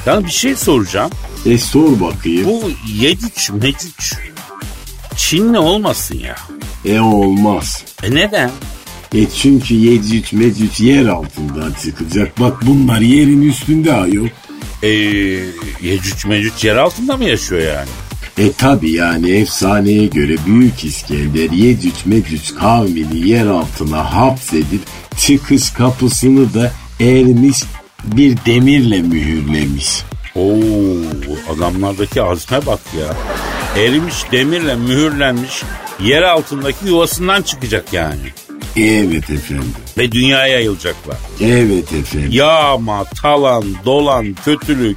Yani 0.06 0.26
bir 0.26 0.30
şey 0.30 0.56
soracağım. 0.56 1.10
E 1.46 1.58
sor 1.58 2.00
bakayım. 2.00 2.46
Bu 2.46 2.70
Yecüc 2.92 3.52
Mecüc 3.52 4.16
Çinli 5.16 5.58
olmasın 5.58 6.18
ya. 6.18 6.36
E 6.84 7.00
olmaz. 7.00 7.84
E 8.02 8.14
neden? 8.14 8.50
E 9.14 9.26
çünkü 9.42 9.74
Yecüc 9.74 10.36
Mecüc 10.36 10.84
yer 10.84 11.06
altından 11.06 11.72
çıkacak. 11.84 12.40
Bak 12.40 12.62
bunlar 12.66 13.00
yerin 13.00 13.42
üstünde 13.42 13.92
ayol. 13.92 14.28
E, 14.82 14.88
Yecüc 15.82 16.28
Mecüc 16.28 16.68
yer 16.68 16.76
altında 16.76 17.16
mı 17.16 17.24
yaşıyor 17.24 17.62
yani? 17.74 17.88
E 18.38 18.52
tabi 18.52 18.90
yani 18.90 19.30
efsaneye 19.30 20.06
göre 20.06 20.36
Büyük 20.46 20.84
İskender 20.84 21.50
Yecüc 21.50 21.96
Mecüc 22.04 22.54
kavmini 22.54 23.28
yer 23.28 23.46
altına 23.46 24.14
hapsedip 24.14 24.80
çıkış 25.18 25.70
kapısını 25.70 26.54
da 26.54 26.72
ermiş 27.00 27.62
bir 28.04 28.36
demirle 28.46 29.02
mühürlemiş. 29.02 30.02
Oo, 30.34 30.56
adamlardaki 31.56 32.22
azme 32.22 32.66
bak 32.66 32.80
ya. 33.00 33.16
Erimiş 33.82 34.14
demirle 34.32 34.76
mühürlenmiş 34.76 35.62
yer 36.00 36.22
altındaki 36.22 36.86
yuvasından 36.86 37.42
çıkacak 37.42 37.92
yani. 37.92 38.32
Evet 38.76 39.30
efendim. 39.30 39.72
Ve 39.98 40.12
dünyaya 40.12 40.46
yayılacaklar. 40.46 41.16
Evet 41.40 41.92
efendim. 41.92 42.28
Yağma, 42.32 43.04
talan, 43.04 43.64
dolan, 43.84 44.36
kötülük. 44.44 44.96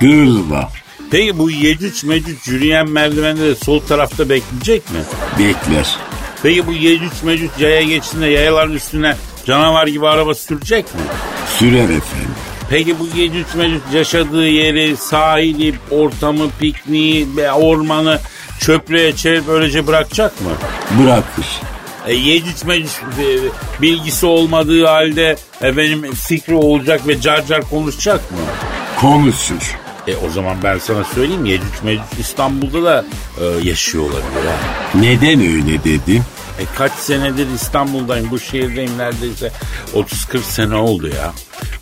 Gırla. 0.00 0.70
Peki 1.10 1.38
bu 1.38 1.50
Yecüc 1.50 2.06
Mecüc 2.06 2.50
yürüyen 2.52 2.90
merdivende 2.90 3.40
de 3.40 3.54
sol 3.54 3.80
tarafta 3.80 4.28
bekleyecek 4.28 4.90
mi? 4.90 4.98
Bekler. 5.38 5.96
Peki 6.42 6.66
bu 6.66 6.72
Yecüc 6.72 7.12
Mecüc 7.22 7.50
yaya 7.58 7.82
geçtiğinde 7.82 8.26
yayaların 8.26 8.72
üstüne 8.72 9.16
canavar 9.46 9.86
gibi 9.86 10.08
araba 10.08 10.34
sürecek 10.34 10.94
mi? 10.94 11.00
Sürer 11.58 11.84
efendim. 11.84 12.30
Peki 12.70 12.98
bu 12.98 13.18
Yecüc 13.18 13.46
Mecüc 13.54 13.80
yaşadığı 13.92 14.48
yeri, 14.48 14.96
sahili, 14.96 15.74
ortamı, 15.90 16.50
pikniği, 16.60 17.26
ormanı 17.54 18.20
çöplüğe 18.60 19.16
çevirip 19.16 19.48
öylece 19.48 19.86
bırakacak 19.86 20.40
mı? 20.40 20.50
Bırakır. 21.02 21.46
E, 22.06 22.14
Yecüc 22.14 22.66
Mecüc 22.66 22.92
e, 23.18 23.26
bilgisi 23.82 24.26
olmadığı 24.26 24.86
halde 24.86 25.36
efendim 25.60 26.14
fikri 26.14 26.54
olacak 26.54 27.08
ve 27.08 27.20
car 27.20 27.46
car 27.46 27.70
konuşacak 27.70 28.30
mı? 28.32 28.38
Konuşur. 29.00 29.76
E 30.06 30.16
o 30.16 30.30
zaman 30.30 30.56
ben 30.62 30.78
sana 30.78 31.04
söyleyeyim 31.04 31.44
Yecüc 31.44 31.82
Mecüc 31.82 32.04
İstanbul'da 32.20 32.82
da 32.84 33.04
e, 33.40 33.68
yaşıyor 33.68 34.04
olabilir 34.04 34.46
ha. 34.46 34.56
Neden 34.94 35.40
öyle 35.40 35.84
dedim? 35.84 36.24
E 36.58 36.64
kaç 36.76 36.92
senedir 36.92 37.46
İstanbul'dayım, 37.54 38.30
bu 38.30 38.38
şehirdeyim 38.38 38.98
neredeyse 38.98 39.52
30-40 39.94 40.38
sene 40.42 40.74
oldu 40.74 41.08
ya. 41.08 41.32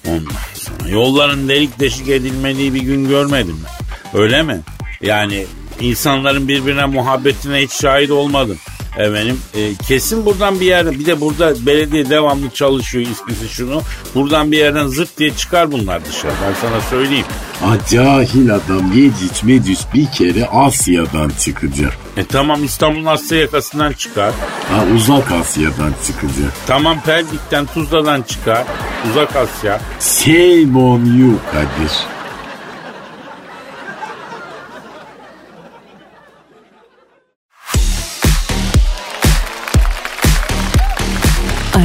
Ondan 0.08 0.32
sonra 0.54 0.88
yolların 0.88 1.48
delik 1.48 1.80
deşik 1.80 2.08
edilmediği 2.08 2.74
bir 2.74 2.82
gün 2.82 3.08
görmedim 3.08 3.60
ben. 3.64 4.20
Öyle 4.20 4.42
mi? 4.42 4.60
Yani 5.02 5.46
insanların 5.80 6.48
birbirine 6.48 6.84
muhabbetine 6.84 7.58
hiç 7.62 7.72
şahit 7.72 8.10
olmadım. 8.10 8.58
Efendim 8.98 9.38
e, 9.54 9.74
kesin 9.74 10.26
buradan 10.26 10.60
bir 10.60 10.66
yerden 10.66 10.92
bir 10.98 11.06
de 11.06 11.20
burada 11.20 11.66
belediye 11.66 12.10
devamlı 12.10 12.50
çalışıyor 12.50 13.06
iskisi 13.06 13.48
şunu. 13.48 13.82
Buradan 14.14 14.52
bir 14.52 14.58
yerden 14.58 14.86
zırt 14.86 15.18
diye 15.18 15.30
çıkar 15.30 15.72
bunlar 15.72 16.04
dışarı 16.04 16.32
ben 16.46 16.54
sana 16.68 16.80
söyleyeyim. 16.80 17.26
Ah 17.64 17.90
cahil 17.90 18.54
adam 18.54 18.92
Yecüc 18.92 19.42
Mecüc 19.46 19.80
bir 19.94 20.06
kere 20.06 20.46
Asya'dan 20.46 21.32
çıkacak. 21.40 21.92
E 22.16 22.24
tamam 22.24 22.64
İstanbul'un 22.64 23.04
Asya 23.04 23.38
yakasından 23.38 23.92
çıkar. 23.92 24.32
Ha 24.70 24.84
uzak 24.94 25.32
Asya'dan 25.32 25.92
çıkacak. 26.06 26.52
Tamam 26.66 27.00
Pendik'ten 27.06 27.66
Tuzla'dan 27.66 28.22
çıkar. 28.22 28.64
Uzak 29.10 29.36
Asya. 29.36 29.80
Shame 30.00 30.78
on 30.78 31.04
you 31.04 31.34
Kadir. 31.52 32.13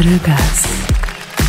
Aragaz, 0.10 0.66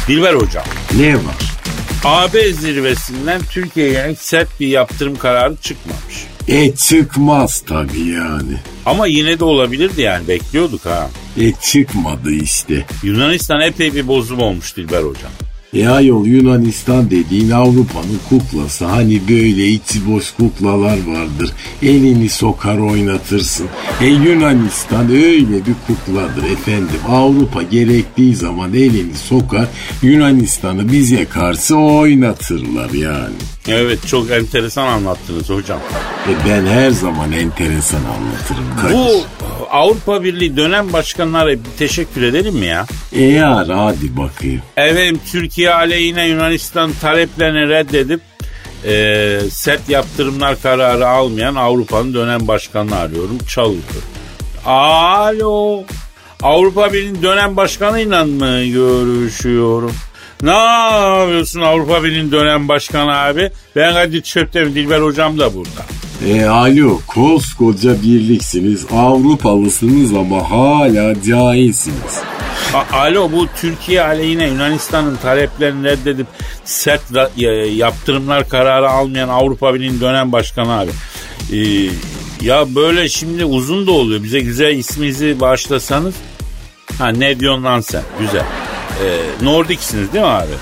Dilber 0.09 0.35
hocam. 0.35 0.65
Ne 0.97 1.15
var? 1.15 1.57
AB 2.05 2.53
zirvesinden 2.53 3.41
Türkiye'ye 3.51 3.93
yönelik 3.93 4.19
sert 4.19 4.61
bir 4.61 4.67
yaptırım 4.67 5.17
kararı 5.17 5.57
çıkmamış. 5.57 6.27
E 6.49 6.75
çıkmaz 6.75 7.61
tabii 7.67 8.09
yani. 8.09 8.57
Ama 8.87 9.07
yine 9.07 9.39
de 9.39 9.45
olabilirdi 9.45 10.01
yani 10.03 10.29
bekliyorduk 10.29 10.87
ha. 10.87 11.11
E 11.41 11.53
çıkmadı 11.53 12.31
işte. 12.31 12.87
Yunanistan 13.03 13.61
epey 13.61 13.95
bir 13.95 14.09
bozum 14.09 14.41
olmuş 14.41 14.77
Dilber 14.77 15.03
hocam. 15.03 15.33
E 15.75 15.89
ayol 15.89 16.27
Yunanistan 16.27 17.11
dediğin 17.11 17.51
Avrupa'nın 17.51 18.21
kuklası. 18.29 18.85
Hani 18.85 19.21
böyle 19.29 19.67
içi 19.69 20.07
boş 20.11 20.33
kuklalar 20.33 20.99
vardır. 21.07 21.53
Elini 21.83 22.29
sokar 22.29 22.79
oynatırsın. 22.79 23.67
E 24.01 24.07
Yunanistan 24.07 25.11
öyle 25.11 25.67
bir 25.67 25.75
kukladır 25.87 26.51
efendim. 26.53 27.01
Avrupa 27.09 27.63
gerektiği 27.63 28.37
zaman 28.37 28.75
elini 28.75 29.15
sokar. 29.15 29.69
Yunanistan'ı 30.03 30.93
bize 30.93 31.25
karşı 31.25 31.77
oynatırlar 31.77 32.91
yani. 32.91 33.35
Evet 33.71 34.07
çok 34.07 34.31
enteresan 34.31 34.87
anlattınız 34.87 35.51
hocam. 35.51 35.79
E 36.29 36.49
ben 36.49 36.67
her 36.67 36.91
zaman 36.91 37.33
enteresan 37.33 38.01
anlatırım. 38.05 38.77
Kadir. 38.83 38.95
Bu 38.95 39.25
Avrupa 39.71 40.25
Birliği 40.25 40.57
dönem 40.57 40.93
başkanlara 40.93 41.51
bir 41.51 41.59
teşekkür 41.79 42.23
edelim 42.23 42.55
mi 42.55 42.67
ya? 42.67 42.87
E 43.13 43.23
yar 43.23 43.69
hadi 43.69 44.17
bakayım. 44.17 44.63
Efendim 44.77 45.21
Türkiye 45.33 45.75
aleyhine 45.75 46.27
Yunanistan 46.29 46.93
taleplerini 47.01 47.69
reddedip 47.69 48.21
e, 48.85 49.41
sert 49.51 49.89
yaptırımlar 49.89 50.63
kararı 50.63 51.09
almayan 51.09 51.55
Avrupa'nın 51.55 52.15
dönem 52.15 52.49
başkanını 52.49 52.97
arıyorum. 52.97 53.39
Çalıyor. 53.49 53.83
Alo. 54.67 55.83
Avrupa 56.43 56.93
Birliği 56.93 57.23
dönem 57.23 57.57
başkanıyla 57.57 58.25
mı 58.25 58.65
görüşüyorum? 58.65 59.93
Ne 60.43 60.51
yapıyorsun 60.51 61.61
Avrupa 61.61 62.05
Birliği 62.05 62.33
dönem 62.33 62.69
başkanı 62.69 63.17
abi? 63.19 63.51
Ben 63.77 63.95
Kadir 63.95 64.23
Çöptem, 64.23 64.75
Dilber 64.75 65.01
hocam 65.01 65.39
da 65.39 65.55
burada. 65.55 65.85
E 66.29 66.45
alo 66.45 67.01
koskoca 67.07 68.03
birliksiniz 68.03 68.87
Avrupalısınız 68.93 70.15
ama 70.15 70.51
hala 70.51 71.23
cahilsiniz. 71.23 72.21
A- 72.75 72.97
Alo 72.97 73.33
bu 73.33 73.47
Türkiye 73.61 74.03
aleyhine 74.03 74.49
Yunanistan'ın 74.49 75.17
taleplerini 75.17 75.85
reddedip 75.85 76.27
sert 76.65 77.11
ra- 77.11 77.31
ya- 77.37 77.75
yaptırımlar 77.75 78.49
kararı 78.49 78.91
almayan 78.91 79.29
Avrupa 79.29 79.75
Birliği'nin 79.75 80.01
dönem 80.01 80.33
başkanı 80.33 80.79
abi. 80.79 80.91
Ee, 81.53 81.91
ya 82.43 82.75
böyle 82.75 83.09
şimdi 83.09 83.45
uzun 83.45 83.87
da 83.87 83.91
oluyor. 83.93 84.23
Bize 84.23 84.41
güzel 84.41 84.77
isminizi 84.77 85.41
bağışlasanız. 85.41 86.15
Ha 86.99 87.09
ne 87.09 87.41
diyorsun 87.41 87.65
lan 87.65 87.81
sen? 87.81 88.03
Güzel. 88.21 88.45
Ee, 89.05 89.45
Nordic'siniz 89.45 90.13
değil 90.13 90.25
mi 90.25 90.31
abi? 90.31 90.53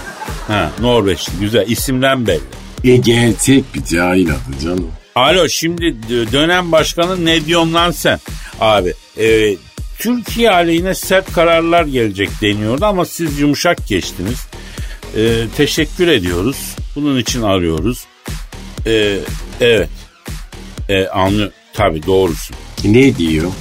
Ha 0.49 0.71
Norveçli. 0.81 1.33
Güzel. 1.41 1.69
isimden 1.69 2.27
belli. 2.27 2.41
E 2.85 2.97
gerçek 2.97 3.75
bir 3.75 3.85
cahil 3.85 4.31
adı 4.31 4.65
canım. 4.65 4.91
Alo 5.15 5.49
şimdi 5.49 5.97
dönem 6.33 6.73
başkanı 6.73 7.25
ne 7.25 7.45
diyorsun 7.47 7.75
lan 7.75 7.91
sen? 7.91 8.21
Abi 8.61 8.95
e, 9.19 9.57
Türkiye 9.99 10.51
aleyhine 10.51 10.95
sert 10.95 11.33
kararlar 11.33 11.85
gelecek 11.85 12.31
deniyordu 12.43 12.85
ama 12.85 13.05
siz 13.05 13.39
yumuşak 13.39 13.87
geçtiniz. 13.89 14.47
E, 15.17 15.45
teşekkür 15.57 16.09
ediyoruz. 16.09 16.57
Bunun 16.97 17.19
için 17.19 17.43
arıyoruz. 17.43 18.05
E, 18.87 19.19
evet. 19.61 19.89
E, 20.89 21.07
anlıyor. 21.07 21.51
Tabii 21.73 22.07
doğrusun. 22.07 22.57
Ne 22.85 23.17
diyor? 23.17 23.53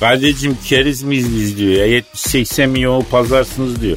Kardeşim 0.00 0.58
keriz 0.66 1.02
miyiz 1.02 1.36
biz 1.36 1.58
diyor 1.58 1.72
ya 1.72 1.86
70-80 2.14 2.66
milyonu 2.66 3.04
pazarsınız 3.10 3.80
diyor. 3.80 3.96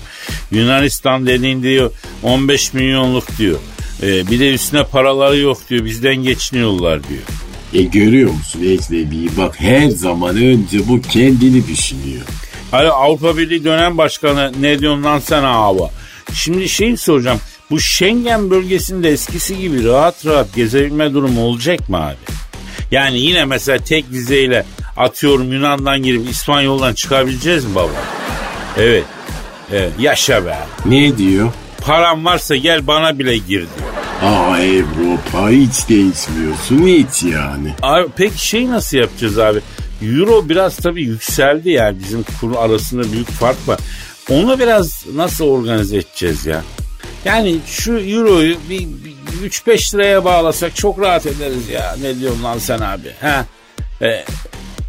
Yunanistan 0.52 1.28
dediğin 1.28 1.64
diyor 1.64 1.92
15 2.24 2.74
milyonluk 2.74 3.38
diyor. 3.38 3.60
E, 4.04 4.28
bir 4.32 4.40
de 4.40 4.54
üstüne 4.54 4.84
paraları 4.84 5.38
yok 5.38 5.58
diyor 5.70 5.86
bizden 5.86 6.16
geçiniyorlar 6.16 7.00
diyor. 7.10 7.22
E 7.74 7.82
görüyor 7.84 8.32
musun 8.32 8.62
ecnebiyi? 8.64 9.30
Bak 9.38 9.56
her 9.60 9.90
zaman 9.90 10.36
önce 10.38 10.88
bu 10.88 11.02
kendini 11.02 11.68
düşünüyor. 11.68 12.22
Alo 12.72 12.90
Avrupa 12.90 13.38
Birliği 13.38 13.64
dönem 13.64 13.98
başkanı 13.98 14.52
ne 14.62 14.80
diyorsun 14.80 15.04
lan 15.04 15.20
sen 15.20 15.44
abi? 15.44 15.80
Şimdi 16.34 16.70
şey 16.70 16.98
soracağım. 16.98 17.40
Bu 17.72 17.80
Schengen 17.80 18.50
bölgesinde 18.50 19.10
eskisi 19.10 19.58
gibi 19.58 19.84
rahat 19.84 20.26
rahat 20.26 20.56
gezebilme 20.56 21.14
durumu 21.14 21.42
olacak 21.42 21.90
mı 21.90 21.98
abi? 21.98 22.16
Yani 22.92 23.20
yine 23.20 23.46
mesela 23.46 23.78
tek 23.78 24.12
vizeyle 24.12 24.66
atıyorum 24.98 25.54
Yunan'dan 25.54 26.04
girip 26.04 26.30
İspanyol'dan 26.30 26.94
çıkabileceğiz 26.94 27.66
mi 27.66 27.76
baba? 27.76 27.92
Evet. 28.78 29.04
Evet 29.74 29.92
yaşa 30.00 30.46
be. 30.46 30.58
Ne 30.86 31.18
diyor? 31.18 31.52
Param 31.82 32.26
varsa 32.26 32.56
gel 32.56 32.88
bana 32.88 33.20
bile 33.20 33.38
gir 33.38 33.48
diyor. 33.48 33.90
Aa 34.22 34.54
Avrupa 34.54 35.50
hiç 35.50 35.90
değişmiyorsun 35.90 36.88
hiç 36.88 37.24
yani. 37.24 37.74
Abi 37.82 38.08
peki 38.18 38.48
şey 38.48 38.70
nasıl 38.70 38.98
yapacağız 38.98 39.40
abi? 39.40 39.60
Euro 40.02 40.50
biraz 40.50 40.78
tabii 40.78 41.04
yükseldi 41.04 41.70
yani 41.70 42.00
bizim 42.00 42.24
kur 42.40 42.56
arasında 42.56 43.12
büyük 43.12 43.30
fark 43.30 43.68
var. 43.68 43.80
Onu 44.30 44.60
biraz 44.60 45.06
nasıl 45.16 45.46
organize 45.46 45.98
edeceğiz 45.98 46.46
ya? 46.46 46.62
Yani 47.26 47.56
şu 47.68 47.92
euroyu 47.92 48.56
bir, 48.70 48.80
bir 48.80 49.50
3-5 49.50 49.96
liraya 49.96 50.26
bağlasak 50.26 50.76
çok 50.76 51.00
rahat 51.00 51.26
ederiz 51.26 51.70
ya. 51.70 51.96
Ne 52.02 52.20
diyorsun 52.20 52.44
lan 52.44 52.58
sen 52.58 52.80
abi? 52.80 53.12
Ha? 53.22 53.46
E, 54.02 54.26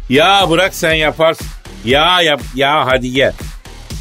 ya 0.09 0.49
bırak 0.49 0.75
sen 0.75 0.93
yaparsın. 0.93 1.47
Ya 1.85 2.21
yap 2.21 2.41
ya 2.55 2.85
hadi 2.85 3.11
gel. 3.13 3.33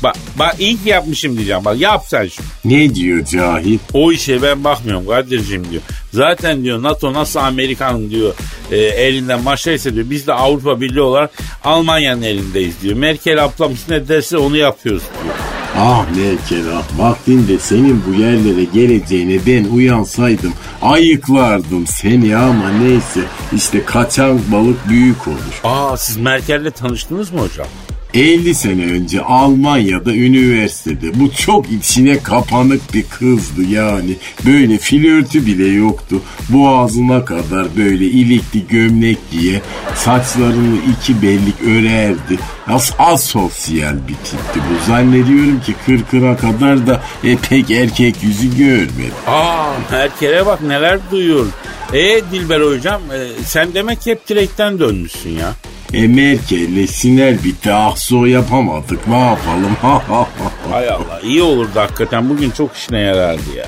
Bak, 0.03 0.17
bak 0.39 0.57
ilk 0.59 0.87
yapmışım 0.87 1.37
diyeceğim. 1.37 1.65
Bak 1.65 1.81
yap 1.81 2.05
sen 2.09 2.27
şunu. 2.27 2.47
Ne 2.65 2.95
diyor 2.95 3.25
cahil? 3.25 3.79
O 3.93 4.13
işe 4.13 4.43
ben 4.43 4.65
bakmıyorum 4.65 5.07
Kadir'cim 5.07 5.71
diyor. 5.71 5.83
Zaten 6.13 6.65
diyor 6.65 6.83
NATO 6.83 7.13
nasıl 7.13 7.41
Amerikan 7.41 8.11
diyor 8.11 8.35
e, 8.71 8.77
elinden 8.77 9.43
maşaysa 9.43 9.95
diyor. 9.95 10.11
Biz 10.11 10.27
de 10.27 10.33
Avrupa 10.33 10.81
Birliği 10.81 11.01
olarak 11.01 11.31
Almanya'nın 11.65 12.23
elindeyiz 12.23 12.75
diyor. 12.83 12.97
Merkel 12.97 13.45
ablamız 13.45 13.89
ne 13.89 14.09
derse 14.09 14.39
onu 14.39 14.57
yapıyoruz 14.57 15.03
diyor. 15.25 15.35
Ah 15.79 16.07
Merkel 16.17 16.65
ah 16.75 16.99
vaktinde 16.99 17.59
senin 17.59 18.03
bu 18.07 18.21
yerlere 18.21 18.65
geleceğine 18.65 19.47
ben 19.47 19.65
uyansaydım 19.65 20.53
ayıklardım 20.83 21.87
seni 21.87 22.37
ama 22.37 22.71
neyse 22.71 23.21
işte 23.57 23.85
kaçan 23.85 24.41
balık 24.53 24.89
büyük 24.89 25.29
olur. 25.29 25.61
Aa 25.65 25.97
siz 25.97 26.17
Merkel'le 26.17 26.71
tanıştınız 26.71 27.33
mı 27.33 27.41
hocam? 27.41 27.67
50 28.15 28.55
sene 28.55 28.85
önce 28.85 29.21
Almanya'da 29.23 30.15
üniversitede 30.15 31.21
bu 31.21 31.33
çok 31.33 31.73
içine 31.73 32.23
kapanık 32.23 32.95
bir 32.95 33.03
kızdı 33.03 33.63
yani. 33.63 34.17
Böyle 34.47 34.79
flörtü 34.79 35.47
bile 35.47 35.67
yoktu. 35.69 36.23
Boğazına 36.49 37.25
kadar 37.25 37.77
böyle 37.77 38.05
ilikli 38.05 38.69
gömlek 38.69 39.19
giye 39.31 39.63
saçlarını 39.95 40.77
iki 40.93 41.23
bellik 41.23 41.63
örerdi. 41.63 42.39
As 42.67 42.93
asosyal 42.99 43.95
bir 44.09 44.15
tipti 44.15 44.61
bu. 44.71 44.91
Zannediyorum 44.91 45.61
ki 45.61 45.75
kırkına 45.87 46.37
kadar 46.37 46.87
da 46.87 47.03
e, 47.25 47.37
pek 47.37 47.71
erkek 47.71 48.23
yüzü 48.23 48.57
görmedi. 48.59 49.13
Aa 49.27 49.73
Merkel'e 49.93 50.47
bak 50.47 50.63
neler 50.63 50.99
duyuyor. 51.11 51.47
E 51.93 52.21
Dilber 52.33 52.61
hocam 52.61 53.03
e, 53.13 53.45
sen 53.45 53.75
demek 53.75 54.07
hep 54.07 54.29
direkten 54.29 54.79
dönmüşsün 54.79 55.31
ya. 55.31 55.53
E 55.95 56.07
Merkel'le 56.07 56.87
sinir 56.87 57.45
bitti. 57.45 57.73
Ah 57.73 57.97
so 57.97 58.25
yapamadık. 58.27 59.07
Ne 59.09 59.19
yapalım? 59.21 59.77
Hay 60.71 60.89
Allah 60.89 61.21
iyi 61.23 61.43
olurdu 61.43 61.71
hakikaten 61.75 62.29
bugün 62.29 62.51
çok 62.51 62.77
işine 62.77 62.99
yarardı 63.01 63.57
ya. 63.57 63.67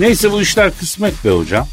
Neyse 0.00 0.32
bu 0.32 0.42
işler 0.42 0.70
kısmet 0.78 1.24
be 1.24 1.30
hocam. 1.30 1.66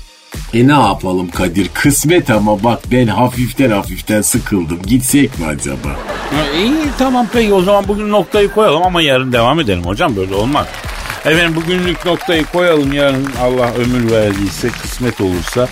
E 0.54 0.68
ne 0.68 0.72
yapalım 0.72 1.30
Kadir? 1.30 1.70
Kısmet 1.74 2.30
ama 2.30 2.64
bak 2.64 2.80
ben 2.92 3.08
hafiften 3.08 3.70
hafiften 3.72 4.22
sıkıldım. 4.22 4.82
Gitsek 4.88 5.40
mi 5.40 5.46
acaba? 5.46 5.90
Ha, 5.90 6.58
iyi 6.58 6.74
tamam 6.98 7.28
peki 7.34 7.54
o 7.54 7.62
zaman 7.62 7.88
bugün 7.88 8.10
noktayı 8.12 8.52
koyalım 8.52 8.84
ama 8.84 9.02
yarın 9.02 9.32
devam 9.32 9.60
edelim 9.60 9.84
hocam 9.86 10.16
böyle 10.16 10.36
olmaz. 10.36 10.68
Efendim 11.26 11.56
bugünlük 11.56 12.06
noktayı 12.06 12.46
koyalım 12.46 12.94
yarın 12.94 13.28
Allah 13.42 13.74
ömür 13.74 14.12
verdiyse 14.12 14.68
kısmet 14.70 15.22
olursa 15.22 15.68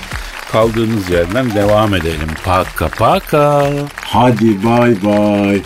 kaldığımız 0.53 1.09
yerden 1.09 1.51
devam 1.55 1.95
edelim. 1.95 2.29
Paka 2.45 2.87
paka. 2.87 3.69
Hadi 3.95 4.63
bay 4.63 4.95
bay. 5.03 5.61